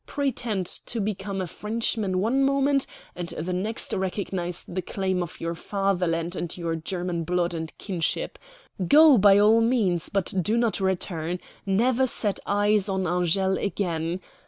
[0.07, 5.53] Pretend to become a Frenchman one moment and the next recognize the claim of your
[5.53, 8.39] Fatherland and your German blood and kinship.
[8.87, 11.37] Go, by all means, but do not return.
[11.67, 14.21] Never set eyes on Angele again!'